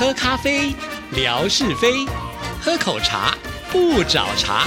[0.00, 0.74] 喝咖啡，
[1.14, 2.08] 聊是非；
[2.58, 3.34] 喝口茶，
[3.70, 4.64] 不找茬。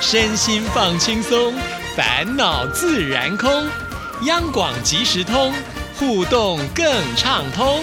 [0.00, 1.52] 身心放轻松，
[1.96, 3.50] 烦恼自然空。
[4.26, 5.52] 央广即时通，
[5.98, 6.86] 互动更
[7.16, 7.82] 畅通。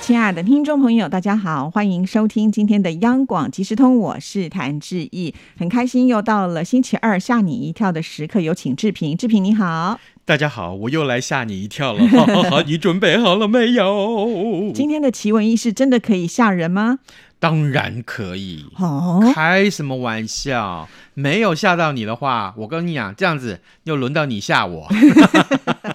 [0.00, 10.00] 亲爱的听众朋友，大家好，欢迎收听今天的央广即时通，我是谭志毅，很开心又到了星期二吓你一跳的时刻，有请志平，志平你好。
[10.28, 12.62] 大家好，我又来吓你一跳了，哈哈哈！
[12.66, 14.70] 你准备好了没有？
[14.74, 16.98] 今天的奇闻异事真的可以吓人吗？
[17.40, 18.66] 当然可以。
[18.76, 20.86] 哦，开什么玩笑？
[21.14, 24.86] 没有吓到你的话，我跟你讲，这样子又轮到你吓我。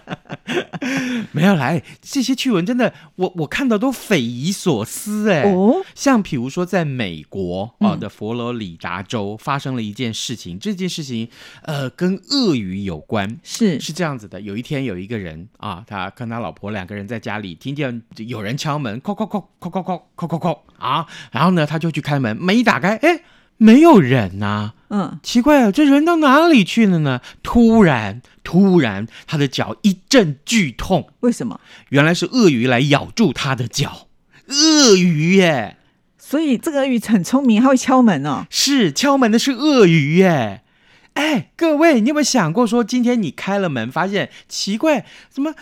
[1.31, 5.43] 没有来，这些趣闻真的，我我看到都匪夷所思哎。
[5.43, 11.27] 哦，像比如说，在美国啊的佛罗里达州发生了一件事情，这件事情
[11.63, 13.39] 呃跟鳄鱼有关。
[13.43, 23.21] 是是这样子的，有一天有一个人啊，他跟他老婆两个人在家里，听见有人敲门，叩叩叩叩叩叩叩啊，然后呢他就去开门，门一打开，哎，
[23.57, 27.21] 没有人呐、嗯，奇怪了，这人到哪里去了呢？
[27.41, 31.61] 突然，突然，他的脚一阵剧痛，为什么？
[31.89, 34.07] 原来是鳄鱼来咬住他的脚。
[34.47, 35.77] 鳄鱼耶，
[36.17, 38.45] 所以这个鳄鱼很聪明，它会敲门哦。
[38.49, 40.62] 是敲门的是鳄鱼耶。
[41.13, 45.53] 哎，各位，你有没有想过说，今天你开了门，发现奇怪，怎么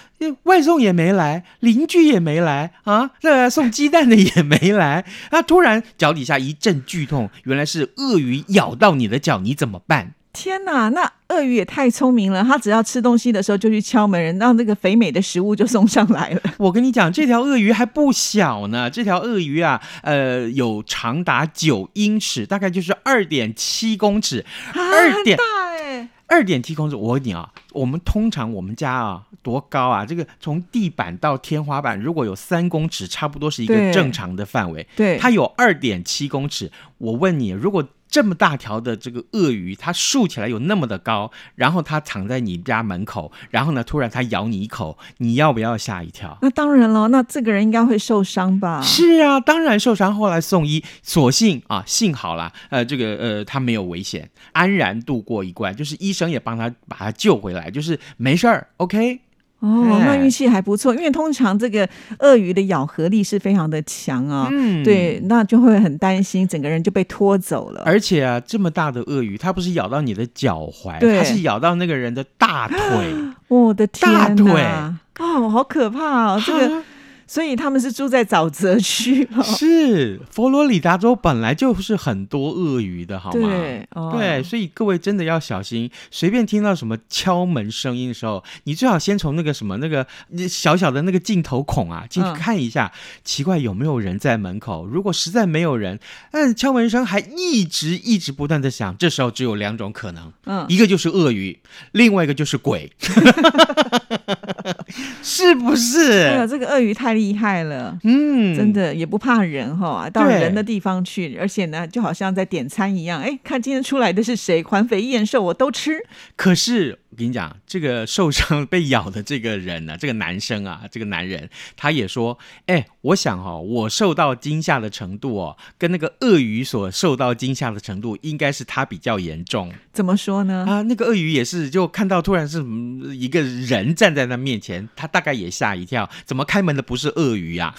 [0.43, 3.11] 外送也没来，邻居也没来啊？
[3.19, 5.41] 这送鸡蛋的也没来啊？
[5.41, 10.13] 突然脚底下一阵剧痛，原来是鳄鱼咬到你的脚，你怎么办？
[10.33, 16.41] 天哪，那鳄鱼也太聪明了，它只要吃东西的时候就去敲门，让那个肥美的食物就送上来了。
[16.57, 18.89] 我跟你讲，这条鳄鱼还不小呢。
[18.89, 26.95] 这条鳄鱼啊，呃，有长达九英尺，大概就是二点七公尺，二点大哎，二点七公尺。
[26.95, 30.05] 我问你啊，我们通常我们家啊多高啊？
[30.05, 34.87] 这个从地板到天花板，如果有三公尺，差不多是一个正常的范围。
[34.95, 36.71] 对，它有二点七公尺。
[36.97, 46.37] 我问你，如果这么大条的这个鳄鱼，它竖起来有那么的高，然后它躺在你家门口，然后呢，突然它咬你一口，你要不要吓一跳？
[46.41, 48.81] 那当然了，那这个人应该会受伤吧？
[48.83, 59.21] 是啊，当然受伤，后来送医，所幸啊，幸好啦，呃，这个呃，他没有危险，安然度过一关，就是医生也帮他把他救回来，就是没事儿，OK。
[59.61, 61.87] 哦，哎那运气还不错，因为通常这个
[62.19, 67.83] 鳄鱼的咬合力是非常的强啊、嗯对，那就会很担心，整个人就被拖走了。
[67.85, 72.77] 而且啊，这么大的鳄鱼，它不是咬到你的脚踝，它是咬到那个人的大腿。
[73.47, 74.99] 我的天大腿哪！
[75.19, 76.41] 哦，好可怕哦！
[76.43, 76.83] 这个，啊
[77.31, 79.41] 所以他们是住在沼泽区 哦。
[79.41, 83.47] 是佛罗里达州本来就是很多鳄鱼的，好吗？
[83.47, 90.05] 对，哦，对，所以各位真的要小心，随便听到什么敲门声音的时候，你最好先从那个什么那个
[90.49, 92.91] 小小的那个镜头孔啊进去嗯看一下，
[93.23, 94.85] 奇怪有没有人在门口。
[94.85, 96.01] 如果实在没有人，
[96.33, 101.57] 但，敲门声还一直一直不断的响，这时候只有两种可能，嗯，一个就是鳄鱼，
[101.93, 102.91] 另外一个就是鬼，
[105.21, 106.47] 是不是哎呀，是？
[106.47, 107.95] 这个鳄鱼太厉害了。
[108.03, 108.71] 嗯，真。
[108.71, 115.97] 的也不怕人哈，到人的地方去，而且呢，就好像在点餐一样，哎，看今天出来的是谁，环肥燕瘦我都吃。
[116.37, 130.65] 可是我跟你讲，这个受伤被咬的这个人呢、 这个男生啊，这个男人，他也说，哎，我想哦，我受到惊吓的程度哦，跟那个鳄鱼所受到惊吓的程度，应该是他比较严重怎么说呢？
[130.65, 130.81] 啊。
[130.83, 137.75] 那个鳄鱼也是，就看到突然是嗯一个人站在他面前，他大概也吓一跳，怎么开门的不是鳄鱼呀、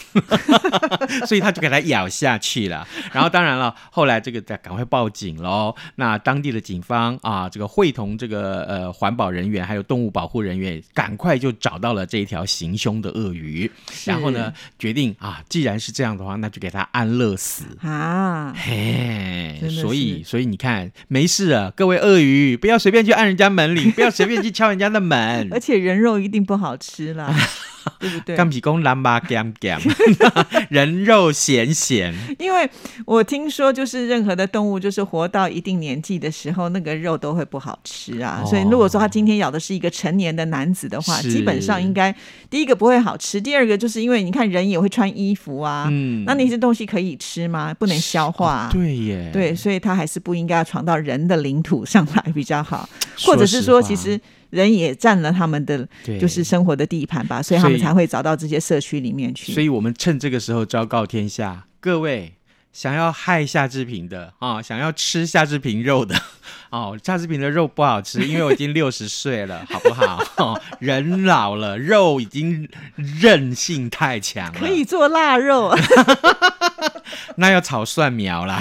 [1.26, 2.86] 所以他就给他咬下去了。
[3.12, 5.74] 然后当然了，后来这个再赶快报警喽。
[5.96, 13.70] 那当地的警方啊，这个会同这个呃环保人员还有动物保护人员，赶快就找到了这一条行凶的鳄鱼。
[14.04, 17.64] 然后呢，决定啊，既然是这样的话，那就给他安乐死。
[17.80, 25.62] 啊，嘿，所以所以你看，没事啊，各位鳄鱼，不要随便去按人家门铃，不要随便去敲人家的门 而。
[25.62, 27.32] 且人肉一定不好吃啦，
[28.00, 28.36] 对不对？
[28.36, 29.80] 干皮公蓝巴 gam gam，
[30.68, 32.68] 人肉咸咸，因为
[33.06, 38.42] 我听说，就是任何的动物，就是活到一定年纪的时候，那个肉都会不好吃啊。
[38.44, 38.46] 哦。
[38.46, 42.14] 所以如果说他今天咬的是一个成年的男子的话，基本上应该
[42.50, 46.24] 第一个不会好吃，第二个就是因为你看人也会穿衣服啊，嗯。
[46.24, 47.74] 那那些东西可以吃吗？
[47.78, 48.68] 不能消化、啊。
[48.68, 54.20] 哦对耶，对，所以他还是不应该要闯到人的领土上来比较好，说或者是说，其实
[54.50, 55.86] 人也占了他们的
[56.20, 59.52] 就是生活的地盘吧，所以他们才会找到这些社区里面去。
[59.52, 62.34] 所以我们趁这个时候昭告天下，各位
[62.72, 66.18] 想要害夏志平的啊，想要吃夏志平肉的
[66.70, 70.24] 哦，夏志平的肉不好吃，因为我已经六十岁了， 好不好？
[70.38, 75.74] 哦人老了，肉已经韧性太强了，可以做腊肉，
[77.36, 78.58] 那要炒蒜苗啦。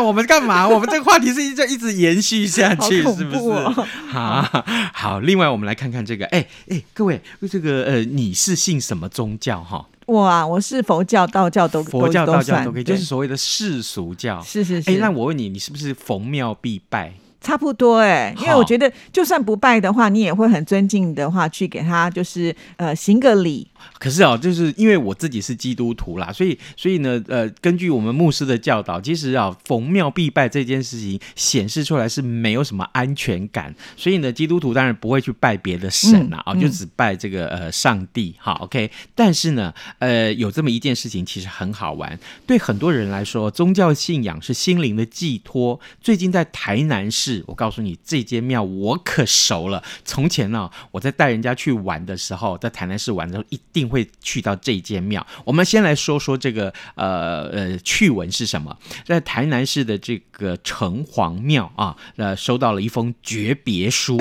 [0.00, 0.66] 我们干嘛？
[0.68, 3.82] 我们这个话题是一直一直延续下去，是不是？
[4.08, 9.86] 好好，另外我们来看看这个，哎哎，各位，这个呃，你是信什么宗教哈？
[10.06, 14.40] 我啊，我是佛教、道教都佛教、道教都可以，就是所谓的世俗教。
[14.42, 17.12] 是是是，哎，那我问你，你是不是逢庙必拜？
[17.40, 23.66] 差不多哎、因为我觉得就算不拜的话，你也会很尊敬的话，去给他就是呃行个礼。
[23.98, 38.90] 可是啊，就是因为我自己是基督徒啦，所以所以呢，呃，根据我们牧师的教导，其实啊，逢庙必拜这件事情显示出来是没有什么安全感，所以呢，基督徒当然不会去拜别的神啦，啊、嗯就只拜这个呃上帝，好，OK。
[39.14, 45.78] 但是呢，呃，有这么一件事情其实很好玩，对很多人来说，宗教信仰是心灵的寄托。
[46.00, 49.82] 最近在台南市，我告诉你，这间庙我可熟了。
[50.04, 55.26] 从前呢、我在带人家去玩的时候，在台南市玩的时候，一定会去到这间庙。
[55.44, 58.76] 我们先来说说这个呃呃趣闻是什么？
[59.04, 64.18] 在台南市的这个城隍庙啊，呃，收到了一封诀别书。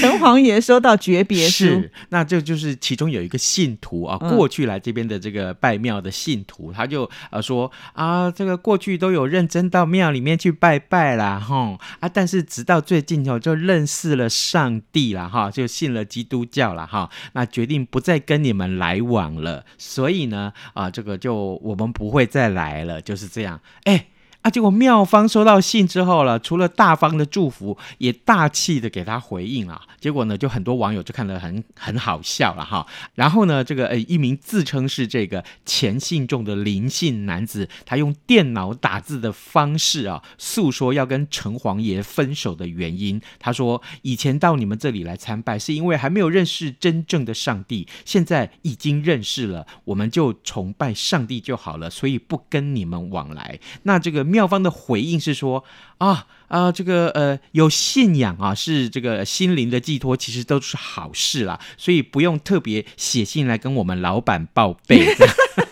[0.00, 24.06] 城隍爷收到诀别书是，，那这就是其中有一个信徒啊，嗯过去来这边的这个拜庙的信徒，他就呃说啊，这个过去都有认真到庙里面去拜拜啦，哈啊，但是直到最近哦，就认识了上帝啦，哈，就信了基督教了，哈，那决定不再跟你们来往了，所以呢，啊，这个就我们不会再来了，就是这样，哎。
[24.42, 24.50] 啊！
[24.50, 29.80] 结果妙方收到信之后了，除了大方的祝福，也大气的给他回应了。
[30.00, 32.86] 结果呢，就很多网友就看得很很好笑了哈。
[33.14, 43.20] 然后呢，这个呃一名自称是这个前信众的林姓男子，他用电脑打字的方式啊，诉说要跟城隍爷分手的原因。
[43.40, 53.58] 他说，以前到你们这里来参拜，是因为还没有认识真正的上帝，现在已经认识了，我们就崇拜上帝就好了，所以不跟你们往来。
[53.82, 55.64] 那这个妙方的回应是说
[55.98, 65.06] 啊啊，这个呃有信仰啊，是这个心灵的寄托，其实都是好事啦，所以不用特别写信来跟我们老板报备。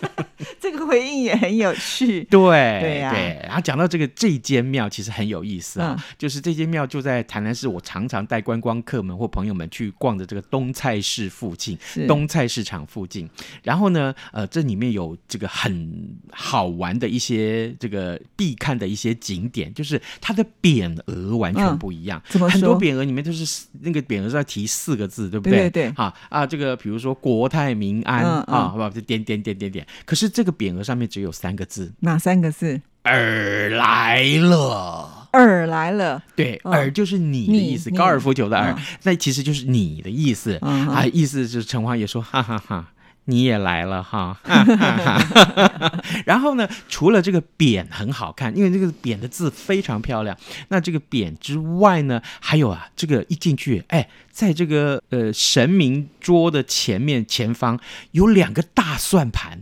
[0.71, 2.25] 这个回应也很有趣。
[2.25, 2.41] 对
[2.81, 3.15] 对呀
[3.45, 11.79] 然后讲到这个这间庙，其实很有意思啊，嗯就是这间庙就在台南市，我常常带观光客们或朋友们去逛的这个东菜市附近。
[12.09, 13.29] 东菜市场附近，
[13.63, 22.21] 然后呢，呃，这里面有这个很好玩的一些这个必看的一些景点，就是它的匾额完全嗯不一样。
[22.29, 22.79] 怎么很多？
[22.81, 28.89] 匾额里面就是那个匾额是要提四个字，对不对对对对啊啊，这个比如说国泰民安、啊，好不好？
[28.91, 29.87] 就点点点点点。
[30.05, 31.93] 可是这个匾额上面只有三个字。
[32.01, 35.29] 哪三个字？“尔来了”。
[35.33, 40.59] 尔来了，对，嗯尔就是你的意思，高尔夫球的尔嗯，那其实就是你的意思。
[40.63, 40.89] 嗯。
[40.89, 42.93] 啊，意思就是陈华也说，哈哈哈。
[43.29, 46.05] 你也来了哈，哈哈哈。
[46.25, 50.39] 然后呢，除了这个匾很好看，因为这个匾的字非常漂亮。
[50.69, 57.79] 那这个匾之外呢，还有啊，这个一进去，哎，在这个呃神明桌的前面前方
[58.13, 59.61] 有两个大算盘，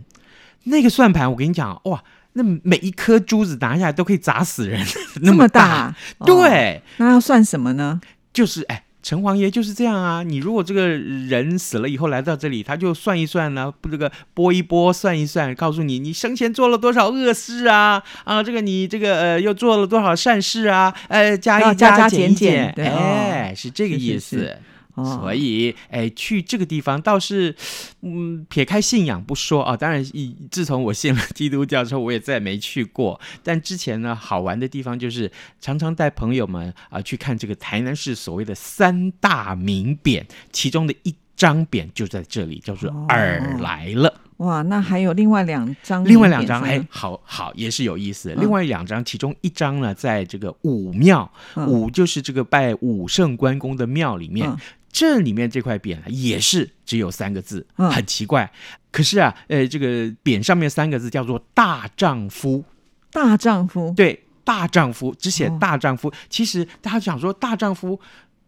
[0.65, 2.03] 那个算盘我跟你讲哇，
[2.33, 4.85] 那每一颗珠子拿下来都可以砸死人，
[5.21, 5.95] 那 这么大。
[6.25, 7.99] 对，那要算什么呢？
[8.31, 8.83] 就是哎。
[9.05, 10.23] 城隍爷就是这样啊！
[10.23, 18.41] 你如果这个人死了以后来到这里，他就算一算呢、不这个拨一拨，算一算，告诉你你生前做了多少恶事啊啊！
[18.41, 20.91] 这个你这个呃又做了多少善事啊？
[21.07, 24.37] 呃，加一加加减减哎，是这个是是意思。
[24.39, 24.57] 是
[24.95, 27.55] 哦，所以，哎，去这个地方倒是，
[28.01, 33.19] 嗯，撇开信仰不说啊，当然，以自从我信了基督教之后，我也再也没去过。
[33.43, 44.21] 但之前呢，好玩的地方就是常常带朋友们啊、去看这个台南市所谓的三大名匾，其中的一张匾就在这里，叫做哦“尔来了”。
[44.37, 48.33] 哇，那还有另外两张，另外两张，哎，，好好也是有意思。
[48.33, 54.57] 嗯另外两张，其中一张呢，在这个武庙，嗯武就是这个拜武圣关公的庙里面，嗯
[54.95, 58.49] 这里面这块匾啊也是只有三个字，嗯很奇怪。
[58.91, 62.63] 可是啊，呃，这个匾上面三个字叫做“大丈夫
[63.11, 66.09] 大丈夫”，，对，大丈夫只写哦大丈夫。
[66.29, 67.99] 其实大家想说大丈夫。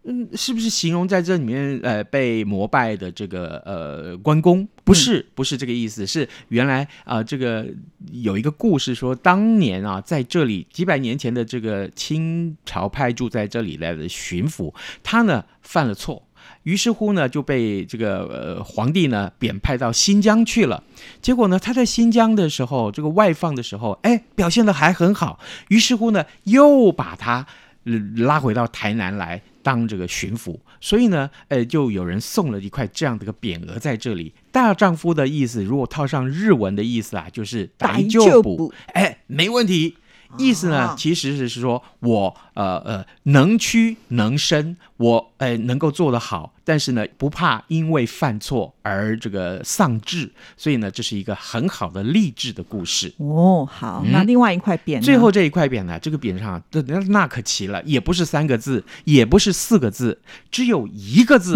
[0.09, 4.65] 嗯，是不是形容在这里面呃被膜拜的这个呃关公？
[4.85, 7.67] 不是，不是这个意思，是原来啊、呃这个
[8.13, 14.73] 有一个故事说，当年啊在这里几百年前的这个清朝派驻在这里来的巡抚，
[15.03, 16.25] 他呢犯了错。
[16.67, 20.83] 于是乎呢，就被这个呃皇帝呢贬派到新疆去了。
[21.21, 25.39] 结果呢，他在新疆的时候，这个外放的时候，哎，表现的还很好。
[25.69, 27.47] 于是乎呢，又把他
[27.86, 30.57] 呃拉回到台南来当这个巡抚。
[30.81, 34.33] 所以呢，呃，就有人送了一块这样的一个匾额在这里。
[34.51, 38.74] 大丈夫的意思，如果套上日文的意思啊，就是大就就捕捕。
[38.88, 39.95] 哎，没问题。
[40.38, 53.13] 意思呢哦，其实是说我呃呃能屈能伸，我呃能够做得好，但是呢不怕因为犯错而这个丧志，所以呢这是一个很好的励志的故事。
[53.17, 60.19] 哦，好，嗯那另外一块匾，最后这一块匾呢，这个匾上那那那可奇了，也不是三个字，也不是四个字，
[60.51, 61.55] 只有一个字。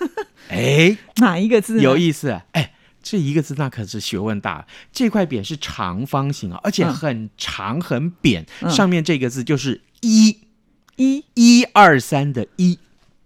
[0.48, 1.80] 哎，哪一个字？
[1.80, 2.72] 有意思，哎。
[3.08, 6.92] 这一个字那可是学问大，这块匾是长方形啊，而且嗯。
[6.92, 8.68] 很长很扁，嗯。
[8.68, 10.36] 上面这个字就是一
[10.96, 11.24] 一？
[11.34, 12.78] 一二三的一，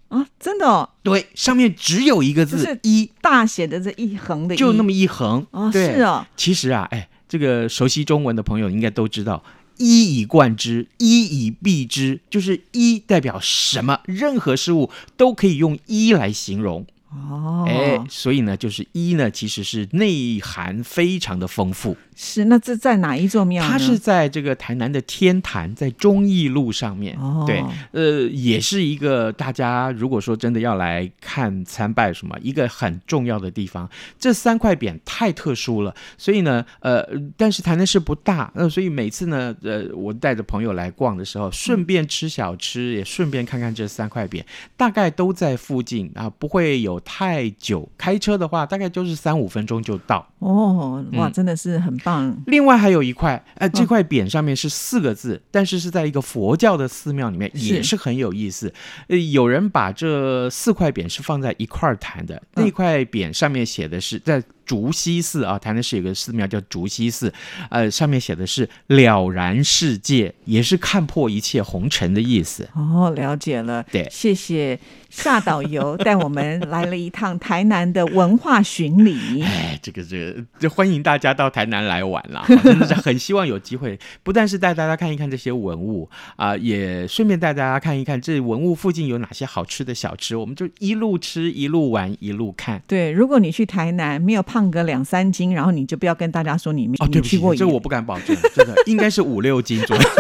[0.08, 5.46] 啊，真的哦，对，上面只有一个字就是一，大写的这一横的一，就那么一横。
[5.52, 5.94] 哦，对。
[5.94, 9.42] 是哦，其实啊，哎，这个熟悉中文的朋友应该都知道，
[9.78, 16.86] 一以贯之，一以蔽之，就是一代表什么，任何事物都可以用一来形容。
[17.10, 21.96] 哦，哎，所以呢，就是一呢，其实是内涵非常的丰富。
[22.14, 23.66] 是，那这在哪一座庙？
[23.66, 27.16] 它是在这个台南的天坛，在忠义路上面。
[27.18, 33.88] 哦，对，呃，也是一个大家如果说真的要来看参拜什么，一个很重要的地方。
[34.18, 37.02] 这三块匾太特殊了，所以呢，呃，
[37.36, 44.44] 但是台南市不大，呃，所以每次呢，呃，我带着朋友来逛的时候，顺便吃小吃，也顺便看看这三块匾，
[44.76, 47.88] 大概都在附近啊，不会有太久。
[47.98, 50.26] 开车的话，大概就是三五分钟就到。
[50.38, 52.36] 哦，哇，嗯真的是很棒。
[52.46, 58.72] 另外还有一块，呃，嗯这块匾上面是四个字，但是是在一个佛教的寺庙里面，也是很有意思。
[59.08, 67.34] 呃，有人把这四块匾是放在一块儿谈的，嗯那块匾上面写的是在竹溪寺啊，台南市有个寺庙叫竹溪寺，
[67.70, 72.68] 呃，上面写的是了然世界，也是看破一切红尘的意思。
[72.76, 73.84] 哦，了解了。
[73.90, 79.42] 对谢谢夏导游 带我们来了一趟台南的文化巡礼。
[79.42, 82.44] 哎，这个这个，这欢迎大家到台南来玩啦！
[82.62, 92.80] 真的是很希望有机会，不但是带大家看一看这些文物啊、也顺便带大家看一看这文物附近有哪些好吃的小吃，我们就一路吃一路玩一路看。
[92.86, 100.02] 对，如果你去台南没有胖个两三斤，然后你就不要跟大家说你没哦，对不起你去过，这个我不敢保证， 真的应该是五六斤左右。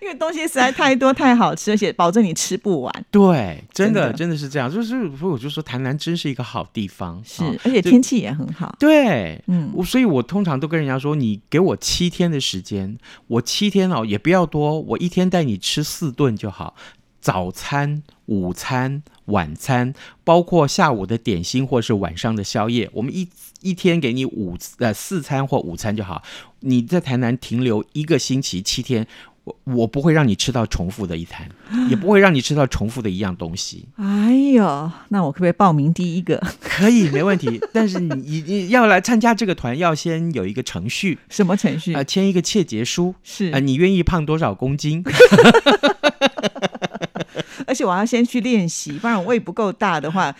[0.00, 3.04] 因为东西实在太多太好吃，而且保证你吃不完。
[3.10, 8.74] 对，真的真的是这样，就是所以我就说台南真是一个好地方，是，啊而且天气也很好。
[8.78, 12.96] 对，嗯，我所以，我通常都跟人家说，你给我七天的时间，
[13.26, 16.74] 我七天哦也不要多，我一天带你吃四顿就好，
[17.28, 19.92] 早餐、午餐、晚餐，
[20.24, 23.28] 包括下午的点心或是晚上的宵夜，我们一
[23.60, 26.22] 一天给你五呃四餐或午餐就好。
[26.60, 29.06] 你在台南停留一个星期七天。
[29.44, 31.48] 我我不会让你吃到重复的一餐，
[31.88, 33.88] 也不会让你吃到重复的一样东西。
[33.96, 36.42] 哎呦，那我可不可以报名第一个？
[36.60, 37.58] 可以，没问题。
[37.72, 41.94] 但是你你你要来参加这个团，要先有一个程序，什么程序？
[41.94, 45.02] 呃，签一个切结书，是呃，，你愿意胖多少公斤？
[47.66, 50.34] 而且我要先去练习，不然我胃不够大的话，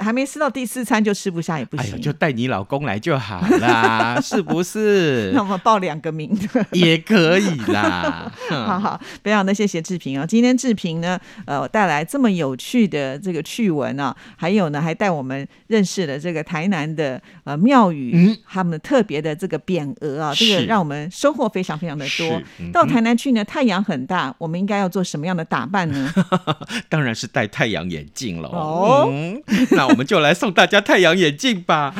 [0.00, 1.86] 还没吃到第四餐就吃不下也不行。
[1.86, 5.40] 啊哎呦，就带你老公来就好啦， 是不是 那？
[5.40, 6.66] 我们报两个名的。
[6.72, 8.30] 也可以啦。
[8.50, 10.26] 好好，非常的谢谢志平啊！
[10.26, 22.40] 今天志平呢，呃，带来这么有趣的这个趣闻啊，还有呢，还带我们认识了这个台南的呃庙宇，嗯他们特别的这个匾额啊，这个让我们收获非常非常的多。
[22.58, 26.12] 嗯到台南去呢，太阳很大，我们应该要做什么样的打扮呢？
[26.88, 28.48] 当然是戴太阳眼镜了。
[28.48, 29.42] 哦嗯，
[29.80, 31.94] 那我们就来送大家太阳眼镜吧。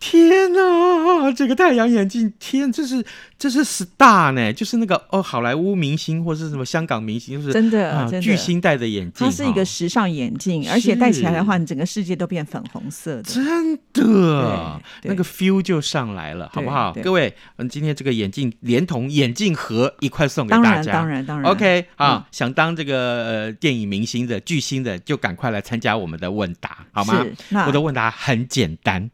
[0.00, 3.04] 天哪，这个太阳眼镜，天，这是
[3.38, 13.22] 这是 star 呢，就是那个哦，好莱坞明星或是什么香港明星，就是真的啊真的巨星戴的眼镜，它是一个时尚眼镜，而且戴起来的话，你整个世界都变粉红色的。
[13.24, 16.94] 真的，那个 feel 就上来了，好不好？
[17.02, 20.92] 各位，嗯，今天这个眼镜连同眼镜盒一块送给，大家。
[20.92, 21.52] 当然，当然。
[21.52, 27.22] OK 啊嗯，想当这个呃电影明星的巨星的，就赶快来参加我们的问答，好吗
[27.66, 29.10] 我的问答很简单。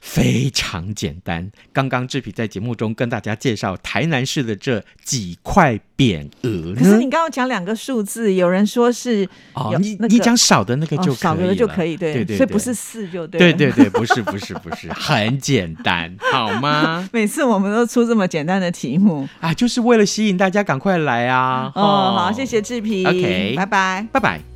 [0.00, 7.14] 非常简单，刚刚志平在节目中跟大家介绍台南市的这几块匾额可是你。
[7.14, 13.24] 刚刚讲两个数字，有人说是哦你你讲少的那个就可以，哦少的就可以，对对，所以不是四就。
[13.28, 17.08] 对对对，不是不是不是，很简单，好吗？
[17.14, 19.28] 每次我们都出这么简单的题目。
[19.38, 21.70] 啊，就是为了吸引大家赶快来啊！
[21.76, 24.04] 哦，好，谢谢志平 OK 拜拜。
[24.10, 24.53] 拜拜。